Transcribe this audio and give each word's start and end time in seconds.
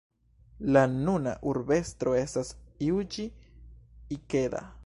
La 0.77 0.81
nuna 0.93 1.33
urbestro 1.51 2.17
estas 2.23 2.51
Juĝi 2.87 3.29
Ikeda. 4.19 4.69